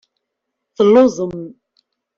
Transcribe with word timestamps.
Telluẓem. 0.75 1.31